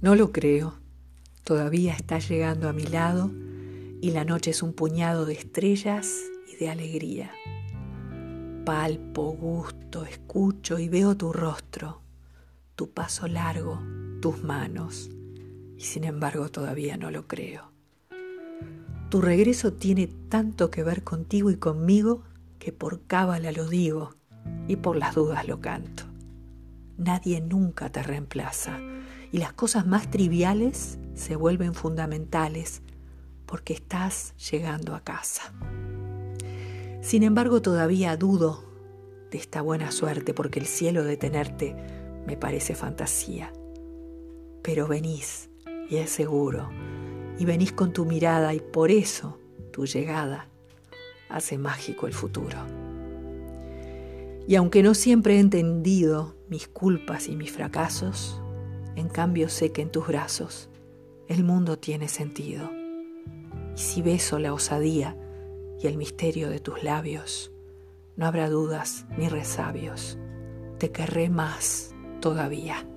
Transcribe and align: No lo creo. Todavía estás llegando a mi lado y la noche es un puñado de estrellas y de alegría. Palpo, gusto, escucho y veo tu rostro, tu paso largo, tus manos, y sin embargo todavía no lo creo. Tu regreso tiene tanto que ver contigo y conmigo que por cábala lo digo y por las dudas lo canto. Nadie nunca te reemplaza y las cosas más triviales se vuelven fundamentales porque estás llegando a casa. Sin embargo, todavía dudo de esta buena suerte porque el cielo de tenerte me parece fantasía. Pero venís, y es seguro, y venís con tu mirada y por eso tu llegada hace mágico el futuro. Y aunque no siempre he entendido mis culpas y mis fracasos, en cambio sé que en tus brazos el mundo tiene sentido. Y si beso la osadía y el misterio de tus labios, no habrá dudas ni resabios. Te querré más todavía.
No 0.00 0.14
lo 0.14 0.30
creo. 0.30 0.74
Todavía 1.42 1.92
estás 1.92 2.28
llegando 2.28 2.68
a 2.68 2.72
mi 2.72 2.84
lado 2.84 3.32
y 4.00 4.12
la 4.12 4.24
noche 4.24 4.52
es 4.52 4.62
un 4.62 4.72
puñado 4.72 5.26
de 5.26 5.32
estrellas 5.32 6.14
y 6.52 6.54
de 6.56 6.70
alegría. 6.70 7.32
Palpo, 8.64 9.32
gusto, 9.32 10.04
escucho 10.04 10.78
y 10.78 10.88
veo 10.88 11.16
tu 11.16 11.32
rostro, 11.32 12.02
tu 12.76 12.90
paso 12.90 13.26
largo, 13.26 13.82
tus 14.20 14.44
manos, 14.44 15.10
y 15.76 15.82
sin 15.82 16.04
embargo 16.04 16.48
todavía 16.48 16.96
no 16.96 17.10
lo 17.10 17.26
creo. 17.26 17.72
Tu 19.10 19.20
regreso 19.20 19.72
tiene 19.72 20.06
tanto 20.06 20.70
que 20.70 20.84
ver 20.84 21.02
contigo 21.02 21.50
y 21.50 21.56
conmigo 21.56 22.22
que 22.60 22.72
por 22.72 23.02
cábala 23.06 23.50
lo 23.50 23.66
digo 23.66 24.14
y 24.68 24.76
por 24.76 24.96
las 24.96 25.16
dudas 25.16 25.48
lo 25.48 25.60
canto. 25.60 26.07
Nadie 26.98 27.40
nunca 27.40 27.90
te 27.90 28.02
reemplaza 28.02 28.80
y 29.30 29.38
las 29.38 29.52
cosas 29.52 29.86
más 29.86 30.10
triviales 30.10 30.98
se 31.14 31.36
vuelven 31.36 31.72
fundamentales 31.72 32.82
porque 33.46 33.72
estás 33.72 34.34
llegando 34.50 34.96
a 34.96 35.00
casa. 35.04 35.54
Sin 37.00 37.22
embargo, 37.22 37.62
todavía 37.62 38.16
dudo 38.16 38.64
de 39.30 39.38
esta 39.38 39.62
buena 39.62 39.92
suerte 39.92 40.34
porque 40.34 40.58
el 40.58 40.66
cielo 40.66 41.04
de 41.04 41.16
tenerte 41.16 41.76
me 42.26 42.36
parece 42.36 42.74
fantasía. 42.74 43.52
Pero 44.64 44.88
venís, 44.88 45.50
y 45.88 45.96
es 45.96 46.10
seguro, 46.10 46.68
y 47.38 47.44
venís 47.44 47.72
con 47.72 47.92
tu 47.92 48.06
mirada 48.06 48.54
y 48.54 48.60
por 48.60 48.90
eso 48.90 49.38
tu 49.72 49.86
llegada 49.86 50.48
hace 51.28 51.58
mágico 51.58 52.08
el 52.08 52.12
futuro. 52.12 52.87
Y 54.48 54.56
aunque 54.56 54.82
no 54.82 54.94
siempre 54.94 55.36
he 55.36 55.40
entendido 55.40 56.34
mis 56.48 56.68
culpas 56.68 57.28
y 57.28 57.36
mis 57.36 57.52
fracasos, 57.52 58.40
en 58.96 59.10
cambio 59.10 59.50
sé 59.50 59.72
que 59.72 59.82
en 59.82 59.90
tus 59.90 60.06
brazos 60.06 60.70
el 61.28 61.44
mundo 61.44 61.78
tiene 61.78 62.08
sentido. 62.08 62.70
Y 63.76 63.78
si 63.78 64.00
beso 64.00 64.38
la 64.38 64.54
osadía 64.54 65.18
y 65.78 65.86
el 65.86 65.98
misterio 65.98 66.48
de 66.48 66.60
tus 66.60 66.82
labios, 66.82 67.52
no 68.16 68.24
habrá 68.24 68.48
dudas 68.48 69.04
ni 69.18 69.28
resabios. 69.28 70.18
Te 70.78 70.92
querré 70.92 71.28
más 71.28 71.94
todavía. 72.22 72.88